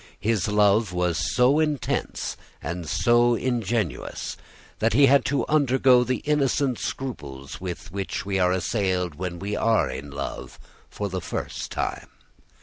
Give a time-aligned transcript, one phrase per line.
[0.19, 4.35] His love was so intense and so ingenuous,
[4.79, 9.55] that he had to undergo the innocent scruples with which we are assailed when we
[9.55, 10.57] love
[10.89, 12.07] for the first time.